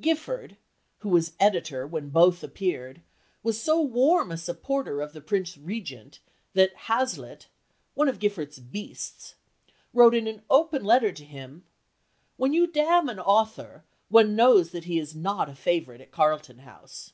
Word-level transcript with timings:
Gifford, 0.00 0.56
who 0.98 1.08
was 1.10 1.34
editor 1.38 1.86
when 1.86 2.08
both 2.08 2.42
appeared, 2.42 3.02
was 3.44 3.62
so 3.62 3.80
warm 3.80 4.32
a 4.32 4.36
supporter 4.36 5.00
of 5.00 5.12
the 5.12 5.20
Prince 5.20 5.56
Regent 5.56 6.18
that 6.54 6.74
Hazlitt 6.74 7.46
one 7.94 8.08
of 8.08 8.18
Gifford's 8.18 8.58
"beasts" 8.58 9.36
wrote 9.92 10.16
in 10.16 10.26
an 10.26 10.42
open 10.50 10.82
letter 10.84 11.12
to 11.12 11.24
him: 11.24 11.62
"When 12.36 12.52
you 12.52 12.66
damn 12.66 13.08
an 13.08 13.20
author, 13.20 13.84
one 14.08 14.34
knows 14.34 14.70
that 14.72 14.86
he 14.86 14.98
is 14.98 15.14
not 15.14 15.48
a 15.48 15.54
favourite 15.54 16.00
at 16.00 16.10
Carlton 16.10 16.58
House." 16.58 17.12